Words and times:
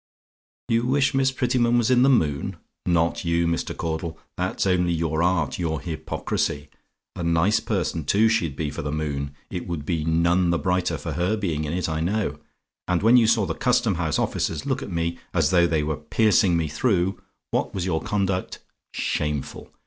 "YOU 0.67 0.87
WISH 0.87 1.13
MISS 1.13 1.31
PRETTYMAN 1.31 1.77
WAS 1.77 1.91
IN 1.91 2.01
THE 2.01 2.09
MOON? 2.09 2.57
"Not 2.87 3.23
you, 3.23 3.45
Mr. 3.45 3.77
Caudle; 3.77 4.17
that's 4.35 4.65
only 4.65 4.93
your 4.93 5.21
art 5.21 5.59
your 5.59 5.79
hypocrisy. 5.79 6.69
A 7.15 7.21
nice 7.21 7.59
person 7.59 8.03
too 8.05 8.27
she'd 8.27 8.55
be 8.55 8.71
for 8.71 8.81
the 8.81 8.91
moon: 8.91 9.35
it 9.51 9.67
would 9.67 9.85
be 9.85 10.03
none 10.03 10.49
the 10.49 10.57
brighter 10.57 10.97
for 10.97 11.11
her 11.11 11.37
being 11.37 11.65
in 11.65 11.73
it, 11.73 11.87
I 11.87 11.99
know. 11.99 12.39
And 12.87 13.03
when 13.03 13.15
you 13.15 13.27
saw 13.27 13.45
the 13.45 13.53
Custom 13.53 13.93
House 13.93 14.17
officers 14.17 14.65
look 14.65 14.81
at 14.81 14.89
me, 14.89 15.19
as 15.35 15.51
though 15.51 15.67
they 15.67 15.83
were 15.83 15.97
piercing 15.97 16.57
me 16.57 16.67
through, 16.67 17.21
what 17.51 17.75
was 17.75 17.85
your 17.85 18.01
conduct? 18.01 18.57
Shameful. 18.95 19.71